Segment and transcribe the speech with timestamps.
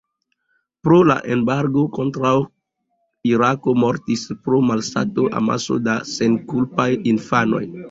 [0.85, 2.31] Pro la embargo kontraŭ
[3.33, 7.65] Irako mortis pro malsato amaso da senkulpaj infanoj.